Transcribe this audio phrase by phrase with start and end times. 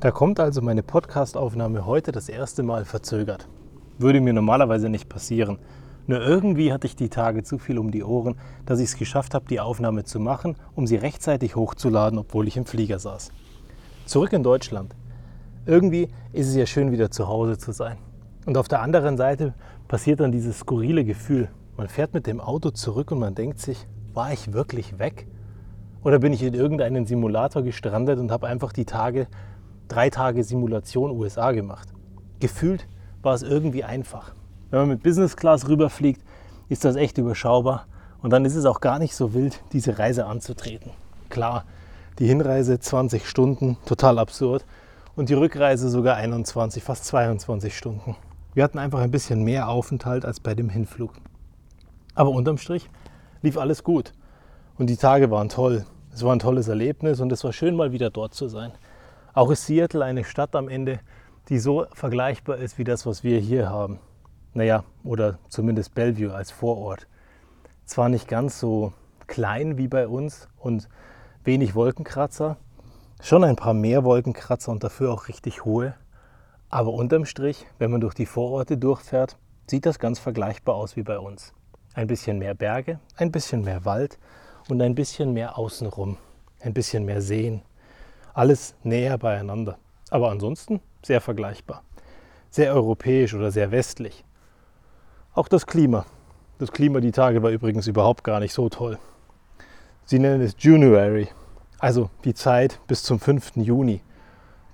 [0.00, 3.48] Da kommt also meine Podcast-Aufnahme heute das erste Mal verzögert.
[3.98, 5.58] Würde mir normalerweise nicht passieren.
[6.06, 9.34] Nur irgendwie hatte ich die Tage zu viel um die Ohren, dass ich es geschafft
[9.34, 13.30] habe, die Aufnahme zu machen, um sie rechtzeitig hochzuladen, obwohl ich im Flieger saß.
[14.06, 14.96] Zurück in Deutschland.
[15.66, 17.98] Irgendwie ist es ja schön, wieder zu Hause zu sein.
[18.46, 19.52] Und auf der anderen Seite
[19.86, 21.50] passiert dann dieses skurrile Gefühl.
[21.76, 25.26] Man fährt mit dem Auto zurück und man denkt sich, war ich wirklich weg?
[26.02, 29.26] Oder bin ich in irgendeinen Simulator gestrandet und habe einfach die Tage
[29.90, 31.88] drei Tage Simulation USA gemacht.
[32.38, 32.86] Gefühlt
[33.22, 34.32] war es irgendwie einfach.
[34.70, 36.22] Wenn man mit Business Class rüberfliegt,
[36.68, 37.86] ist das echt überschaubar
[38.22, 40.92] und dann ist es auch gar nicht so wild, diese Reise anzutreten.
[41.28, 41.64] Klar,
[42.18, 44.64] die Hinreise 20 Stunden, total absurd
[45.16, 48.16] und die Rückreise sogar 21, fast 22 Stunden.
[48.54, 51.12] Wir hatten einfach ein bisschen mehr Aufenthalt als bei dem Hinflug.
[52.14, 52.88] Aber unterm Strich
[53.42, 54.12] lief alles gut
[54.78, 55.84] und die Tage waren toll.
[56.12, 58.72] Es war ein tolles Erlebnis und es war schön mal wieder dort zu sein.
[59.32, 61.00] Auch ist Seattle eine Stadt am Ende,
[61.48, 64.00] die so vergleichbar ist wie das, was wir hier haben.
[64.54, 67.06] Naja, oder zumindest Bellevue als Vorort.
[67.84, 68.92] Zwar nicht ganz so
[69.28, 70.88] klein wie bei uns und
[71.44, 72.56] wenig Wolkenkratzer,
[73.22, 75.94] schon ein paar mehr Wolkenkratzer und dafür auch richtig hohe.
[76.68, 79.36] Aber unterm Strich, wenn man durch die Vororte durchfährt,
[79.68, 81.52] sieht das ganz vergleichbar aus wie bei uns.
[81.94, 84.18] Ein bisschen mehr Berge, ein bisschen mehr Wald
[84.68, 86.16] und ein bisschen mehr außenrum,
[86.60, 87.62] ein bisschen mehr Seen,
[88.34, 89.78] alles näher beieinander.
[90.10, 91.82] Aber ansonsten sehr vergleichbar.
[92.50, 94.24] Sehr europäisch oder sehr westlich.
[95.34, 96.06] Auch das Klima.
[96.58, 98.98] Das Klima die Tage war übrigens überhaupt gar nicht so toll.
[100.04, 101.28] Sie nennen es January,
[101.78, 103.56] also die Zeit bis zum 5.
[103.56, 104.02] Juni,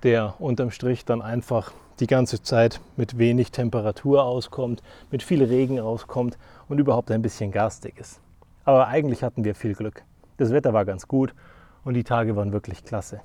[0.03, 5.79] der unterm Strich dann einfach die ganze Zeit mit wenig Temperatur auskommt, mit viel Regen
[5.79, 8.19] auskommt und überhaupt ein bisschen garstig ist.
[8.65, 10.03] Aber eigentlich hatten wir viel Glück.
[10.37, 11.33] Das Wetter war ganz gut
[11.83, 13.21] und die Tage waren wirklich klasse.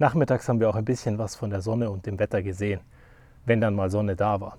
[0.00, 2.80] Nachmittags haben wir auch ein bisschen was von der Sonne und dem Wetter gesehen,
[3.44, 4.56] wenn dann mal Sonne da war.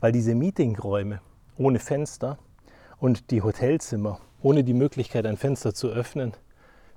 [0.00, 1.20] Weil diese Meetingräume
[1.58, 2.38] ohne Fenster
[2.98, 6.32] und die Hotelzimmer ohne die Möglichkeit, ein Fenster zu öffnen,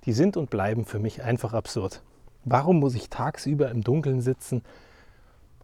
[0.06, 2.02] die sind und bleiben für mich einfach absurd.
[2.46, 4.64] Warum muss ich tagsüber im Dunkeln sitzen,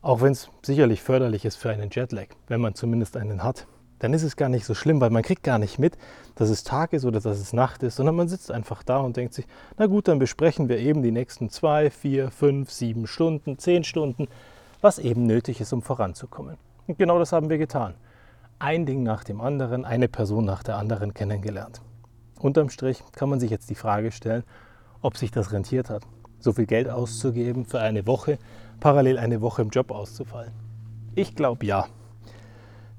[0.02, 3.68] auch wenn es sicherlich förderlich ist für einen Jetlag, wenn man zumindest einen hat?
[4.00, 5.98] Dann ist es gar nicht so schlimm, weil man kriegt gar nicht mit,
[6.36, 9.18] dass es Tag ist oder dass es Nacht ist, sondern man sitzt einfach da und
[9.18, 9.48] denkt sich,
[9.78, 14.28] na gut, dann besprechen wir eben die nächsten zwei, vier, fünf, sieben Stunden, zehn Stunden,
[14.82, 16.58] was eben nötig ist, um voranzukommen.
[16.86, 17.96] Und genau das haben wir getan.
[18.60, 21.82] Ein Ding nach dem anderen, eine Person nach der anderen kennengelernt.
[22.40, 24.44] Unterm Strich kann man sich jetzt die Frage stellen,
[25.02, 26.04] ob sich das rentiert hat,
[26.40, 28.38] so viel Geld auszugeben für eine Woche,
[28.80, 30.54] parallel eine Woche im Job auszufallen.
[31.16, 31.88] Ich glaube ja.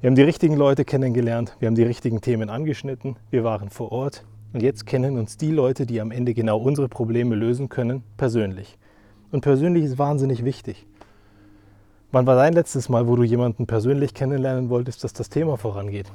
[0.00, 3.91] Wir haben die richtigen Leute kennengelernt, wir haben die richtigen Themen angeschnitten, wir waren vor
[3.91, 8.04] Ort und jetzt kennen uns die Leute, die am Ende genau unsere Probleme lösen können,
[8.16, 8.78] persönlich.
[9.32, 10.87] Und persönlich ist wahnsinnig wichtig.
[12.12, 16.12] Wann war dein letztes Mal, wo du jemanden persönlich kennenlernen wolltest, dass das Thema vorangeht?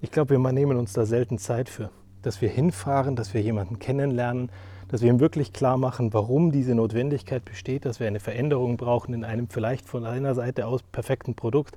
[0.00, 1.90] Ich glaube, wir nehmen uns da selten Zeit für.
[2.22, 4.50] Dass wir hinfahren, dass wir jemanden kennenlernen,
[4.88, 9.12] dass wir ihm wirklich klar machen, warum diese Notwendigkeit besteht, dass wir eine Veränderung brauchen
[9.12, 11.76] in einem vielleicht von einer Seite aus perfekten Produkt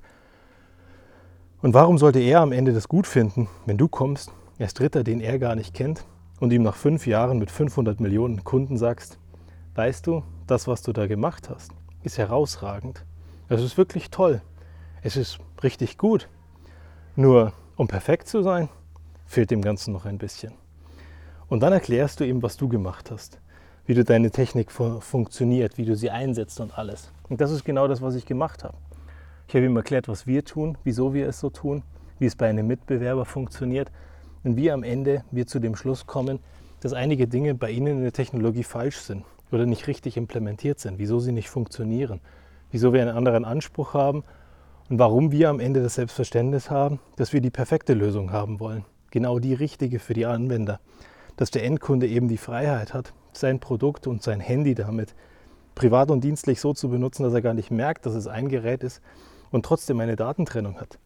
[1.65, 5.19] und warum sollte er am Ende das gut finden, wenn du kommst, erst Dritter, den
[5.19, 6.05] er gar nicht kennt,
[6.39, 9.17] und ihm nach fünf Jahren mit 500 Millionen Kunden sagst,
[9.73, 11.71] weißt du, das, was du da gemacht hast,
[12.03, 13.03] ist herausragend.
[13.49, 14.43] Es ist wirklich toll.
[15.01, 16.29] Es ist richtig gut.
[17.15, 18.69] Nur, um perfekt zu sein,
[19.25, 20.53] fehlt dem Ganzen noch ein bisschen.
[21.47, 23.39] Und dann erklärst du ihm, was du gemacht hast,
[23.87, 27.11] wie du deine Technik funktioniert, wie du sie einsetzt und alles.
[27.27, 28.77] Und das ist genau das, was ich gemacht habe.
[29.47, 31.83] Ich habe ihm erklärt, was wir tun, wieso wir es so tun,
[32.19, 33.91] wie es bei einem Mitbewerber funktioniert
[34.43, 36.39] und wie am Ende wir zu dem Schluss kommen,
[36.79, 40.97] dass einige Dinge bei Ihnen in der Technologie falsch sind oder nicht richtig implementiert sind,
[40.97, 42.21] wieso sie nicht funktionieren,
[42.71, 44.23] wieso wir einen anderen Anspruch haben
[44.89, 48.83] und warum wir am Ende das Selbstverständnis haben, dass wir die perfekte Lösung haben wollen,
[49.11, 50.79] genau die richtige für die Anwender,
[51.37, 55.15] dass der Endkunde eben die Freiheit hat, sein Produkt und sein Handy damit
[55.75, 58.83] privat und dienstlich so zu benutzen, dass er gar nicht merkt, dass es ein Gerät
[58.83, 59.01] ist,
[59.55, 60.99] und trotzdem eine Datentrennung hat.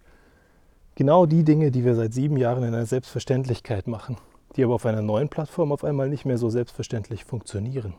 [0.95, 4.17] Genau die Dinge, die wir seit sieben Jahren in einer Selbstverständlichkeit machen,
[4.55, 7.93] die aber auf einer neuen Plattform auf einmal nicht mehr so selbstverständlich funktionieren.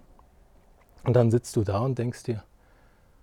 [1.05, 2.43] Und dann sitzt du da und denkst dir,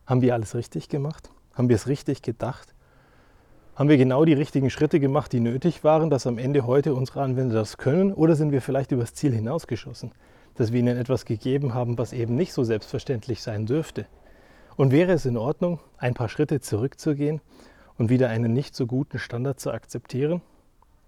[0.06, 1.30] haben wir alles richtig gemacht?
[1.54, 2.74] Haben wir es richtig gedacht?
[3.76, 7.22] Haben wir genau die richtigen Schritte gemacht, die nötig waren, dass am Ende heute unsere
[7.22, 8.14] Anwender das können?
[8.14, 10.14] Oder sind wir vielleicht übers Ziel hinausgeschossen,
[10.56, 14.06] dass wir ihnen etwas gegeben haben, was eben nicht so selbstverständlich sein dürfte?
[14.78, 17.42] Und wäre es in Ordnung, ein paar Schritte zurückzugehen
[17.98, 20.42] und wieder einen nicht so guten Standard zu akzeptieren?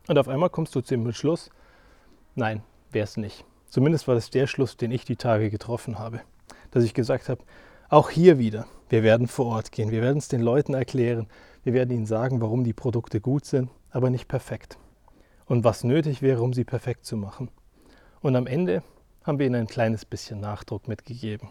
[0.08, 1.52] Und auf einmal kommst du zu dem Schluss,
[2.34, 3.46] nein, wäre es nicht.
[3.68, 6.22] Zumindest war das der Schluss, den ich die Tage getroffen habe.
[6.72, 7.44] Dass ich gesagt habe,
[7.90, 11.28] Auch hier wieder, wir werden vor Ort gehen, wir werden es den Leuten erklären,
[11.64, 14.78] wir werden ihnen sagen, warum die Produkte gut sind, aber nicht perfekt.
[15.46, 17.50] Und was nötig wäre, um sie perfekt zu machen.
[18.22, 18.84] Und am Ende
[19.24, 21.50] haben wir ihnen ein kleines bisschen Nachdruck mitgegeben.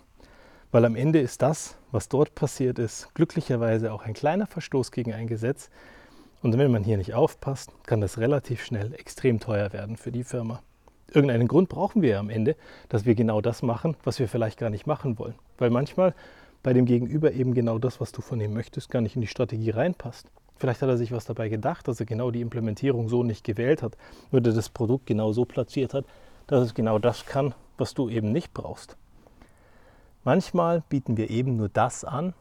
[0.71, 5.15] Weil am Ende ist das, was dort passiert ist, glücklicherweise auch ein kleiner Verstoß gegen
[5.15, 5.71] ein Gesetz.
[6.43, 10.25] Und wenn man hier nicht aufpasst, kann das relativ schnell extrem teuer werden für die
[10.25, 10.63] Firma.
[11.11, 12.55] Irgendeinen Grund brauchen wir ja am Ende,
[12.91, 15.37] dass wir genau das machen, was wir vielleicht gar nicht machen wollen.
[15.57, 16.15] Weil manchmal
[16.63, 19.27] bei dem Gegenüber eben genau das, was du von ihm möchtest, gar nicht in die
[19.27, 20.31] Strategie reinpasst.
[20.59, 23.83] Vielleicht hat er sich was dabei gedacht, dass er genau die Implementierung so nicht gewählt
[23.83, 23.97] hat
[24.33, 26.05] oder das Produkt genau so platziert hat,
[26.47, 28.99] dass es genau das kann, was du eben nicht brauchst.
[30.25, 32.35] Manchmal bieten wir eben nur das an,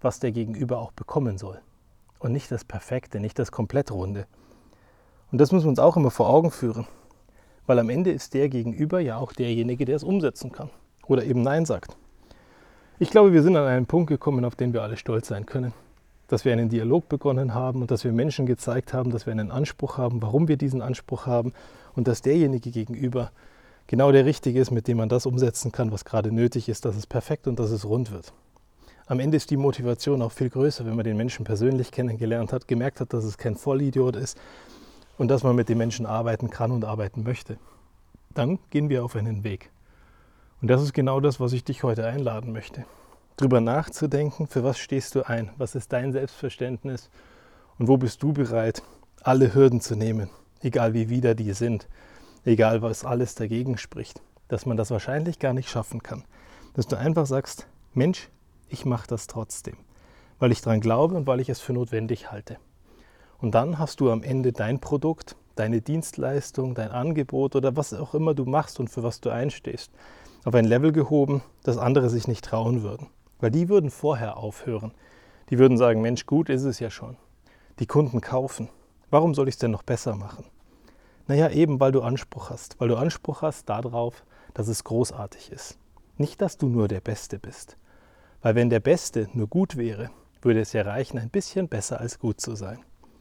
[0.00, 1.60] was der Gegenüber auch bekommen soll.
[2.18, 4.26] Und nicht das Perfekte, nicht das Komplettrunde.
[5.32, 6.86] Und das müssen wir uns auch immer vor Augen führen.
[7.66, 10.70] Weil am Ende ist der Gegenüber ja auch derjenige, der es umsetzen kann.
[11.06, 11.96] Oder eben Nein sagt.
[12.98, 15.74] Ich glaube, wir sind an einen Punkt gekommen, auf den wir alle stolz sein können.
[16.28, 19.50] Dass wir einen Dialog begonnen haben und dass wir Menschen gezeigt haben, dass wir einen
[19.50, 21.52] Anspruch haben, warum wir diesen Anspruch haben
[21.94, 23.32] und dass derjenige gegenüber
[23.86, 26.96] genau der Richtige ist, mit dem man das umsetzen kann, was gerade nötig ist, dass
[26.96, 28.32] es perfekt und dass es rund wird.
[29.06, 32.66] Am Ende ist die Motivation auch viel größer, wenn man den Menschen persönlich kennengelernt hat,
[32.66, 34.36] gemerkt hat, dass es kein Vollidiot ist
[35.16, 37.56] und dass man mit den Menschen arbeiten kann und arbeiten möchte.
[38.34, 39.70] Dann gehen wir auf einen Weg.
[40.60, 42.84] Und das ist genau das, was ich dich heute einladen möchte.
[43.36, 47.10] Drüber nachzudenken, für was stehst du ein, was ist dein Selbstverständnis
[47.78, 48.82] und wo bist du bereit,
[49.22, 50.30] alle Hürden zu nehmen,
[50.62, 51.86] egal wie wider die sind,
[52.46, 56.24] egal was alles dagegen spricht, dass man das wahrscheinlich gar nicht schaffen kann.
[56.74, 58.28] Dass du einfach sagst, Mensch,
[58.68, 59.76] ich mache das trotzdem,
[60.38, 62.58] weil ich daran glaube und weil ich es für notwendig halte.
[63.38, 68.14] Und dann hast du am Ende dein Produkt, deine Dienstleistung, dein Angebot oder was auch
[68.14, 69.90] immer du machst und für was du einstehst,
[70.44, 73.08] auf ein Level gehoben, das andere sich nicht trauen würden.
[73.40, 74.92] Weil die würden vorher aufhören.
[75.50, 77.16] Die würden sagen, Mensch, gut ist es ja schon.
[77.78, 78.68] Die Kunden kaufen.
[79.10, 80.46] Warum soll ich es denn noch besser machen?
[81.28, 82.78] Naja, eben weil du Anspruch hast.
[82.78, 84.24] Weil du Anspruch hast darauf,
[84.54, 85.78] dass es großartig ist.
[86.18, 87.76] Nicht, dass du nur der Beste bist.
[88.42, 90.10] Weil wenn der Beste nur gut wäre,
[90.42, 92.78] würde es ja reichen, ein bisschen besser als gut zu sein.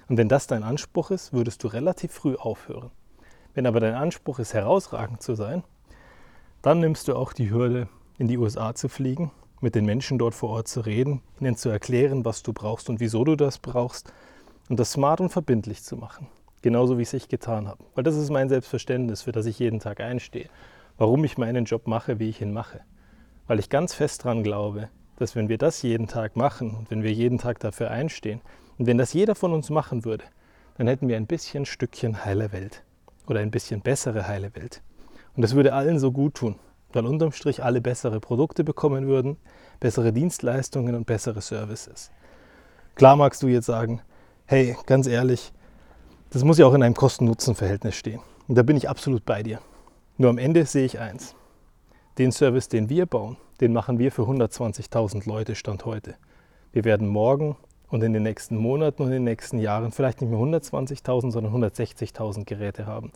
[0.08, 2.92] Und wenn das dein Anspruch ist, würdest du relativ früh aufhören.
[3.56, 5.64] Wenn aber dein Anspruch ist, herausragend zu sein,
[6.62, 7.88] dann nimmst du auch die Hürde,
[8.20, 9.32] in die USA zu fliegen,
[9.62, 13.00] mit den Menschen dort vor Ort zu reden, ihnen zu erklären, was du brauchst und
[13.00, 14.14] wieso du das brauchst
[14.70, 16.28] und das smart und verbindlich zu machen
[16.66, 17.84] genauso wie ich es getan habe.
[17.94, 20.50] Weil das ist mein Selbstverständnis, für das ich jeden Tag einstehe.
[20.98, 22.80] Warum ich meinen Job mache, wie ich ihn mache.
[23.46, 27.04] Weil ich ganz fest daran glaube, dass wenn wir das jeden Tag machen und wenn
[27.04, 28.42] wir jeden Tag dafür einstehen
[28.80, 30.24] und wenn das jeder von uns machen würde,
[30.80, 32.84] dann hätten wir ein bisschen Stückchen heile Welt
[33.28, 34.82] oder ein bisschen bessere heile Welt.
[35.36, 36.56] Und das würde allen so gut tun,
[36.94, 39.38] weil unterm Strich alle bessere Produkte bekommen würden,
[39.80, 42.10] bessere Dienstleistungen und bessere Services.
[42.96, 44.02] Klar magst du jetzt sagen,
[44.48, 45.54] hey, ganz ehrlich,
[46.36, 48.20] das muss ja auch in einem Kosten-Nutzen-Verhältnis stehen.
[48.50, 49.62] Und da bin ich absolut bei dir.
[50.18, 51.34] Nur am Ende sehe ich eins.
[52.18, 56.16] Den Service, den wir bauen, den machen wir für 120.000 Leute Stand heute.
[56.74, 57.56] Wir werden morgen
[57.88, 61.54] und in den nächsten Monaten und in den nächsten Jahren vielleicht nicht mehr 120.000, sondern
[61.54, 63.14] 160.000 Geräte haben.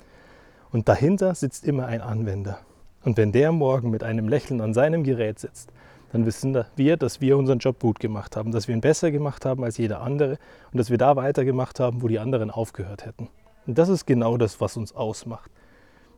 [0.72, 2.60] Und dahinter sitzt immer ein Anwender.
[3.04, 5.74] Und wenn der morgen mit einem Lächeln an seinem Gerät sitzt,
[6.12, 9.46] dann wissen wir, dass wir unseren Job gut gemacht haben, dass wir ihn besser gemacht
[9.46, 10.38] haben als jeder andere
[10.72, 13.30] und dass wir da weitergemacht haben, wo die anderen aufgehört hätten.
[13.68, 15.52] Und das ist genau das, was uns ausmacht.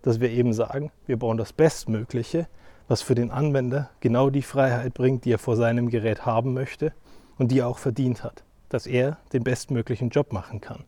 [0.01, 2.48] Dass wir eben sagen, wir bauen das Bestmögliche,
[2.88, 6.94] was für den Anwender genau die Freiheit bringt, die er vor seinem Gerät haben möchte
[7.38, 8.44] und die er auch verdient hat.
[8.70, 10.86] Dass er den bestmöglichen Job machen kann.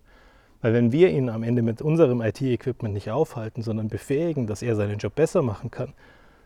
[0.61, 4.77] Weil wenn wir ihn am Ende mit unserem IT-Equipment nicht aufhalten, sondern befähigen, dass er
[4.77, 5.93] seinen Job besser machen kann,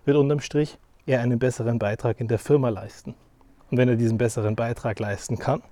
[0.06, 3.16] wird unterm Strich er einen besseren Beitrag in der Firma leisten.
[3.72, 5.64] Und wenn er diesen besseren Beitrag leisten kann,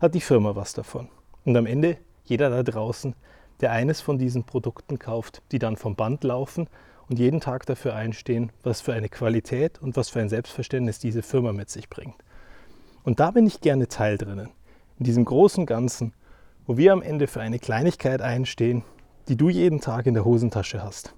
[0.00, 1.08] hat die Firma was davon.
[1.44, 3.14] Und am Ende jeder da draußen,
[3.60, 6.68] der eines von diesen Produkten kauft, die dann vom Band laufen
[7.08, 11.22] und jeden Tag dafür einstehen, was für eine Qualität und was für ein Selbstverständnis diese
[11.22, 12.16] Firma mit sich bringt.
[13.02, 14.50] Und da bin ich gerne Teil drinnen,
[14.98, 16.12] in diesem großen Ganzen,
[16.66, 18.84] wo wir am Ende für eine Kleinigkeit einstehen,
[19.28, 21.14] die du jeden Tag in der Hosentasche hast.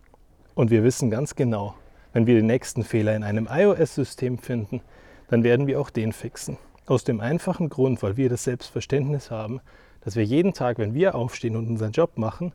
[0.54, 1.74] Und wir wissen ganz genau,
[2.14, 4.80] wenn wir den nächsten Fehler in einem iOS-System finden,
[5.28, 6.58] dann werden wir auch den fixen.
[6.86, 9.60] Aus dem einfachen Grund, weil wir das Selbstverständnis haben,
[10.00, 12.52] dass wir jeden Tag, wenn wir aufstehen und unseren Job machen,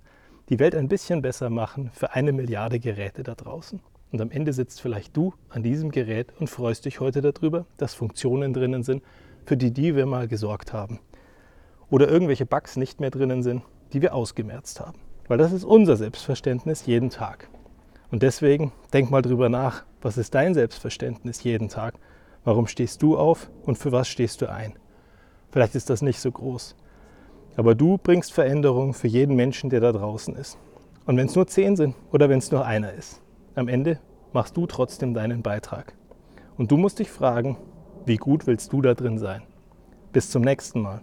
[0.47, 3.81] die Welt ein bisschen besser machen für eine Milliarde Geräte da draußen.
[4.13, 7.93] Und am Ende sitzt vielleicht du an diesem Gerät und freust dich heute darüber, dass
[7.93, 9.03] Funktionen drinnen sind,
[9.45, 10.99] für die, die wir mal gesorgt haben.
[11.89, 14.99] Oder irgendwelche Bugs nicht mehr drinnen sind, die wir ausgemerzt haben.
[15.27, 17.49] Weil das ist unser Selbstverständnis jeden Tag.
[18.11, 21.95] Und deswegen denk mal drüber nach, was ist dein Selbstverständnis jeden Tag?
[22.43, 24.73] Warum stehst du auf und für was stehst du ein?
[25.51, 26.75] Vielleicht ist das nicht so groß.
[27.55, 30.57] Aber du bringst Veränderung für jeden Menschen, der da draußen ist.
[31.05, 33.21] Und wenn es nur zehn sind oder wenn es nur einer ist,
[33.55, 33.99] am Ende
[34.31, 35.93] machst du trotzdem deinen Beitrag.
[36.57, 37.57] Und du musst dich fragen,
[38.05, 39.43] wie gut willst du da drin sein?
[40.13, 41.01] Bis zum nächsten Mal.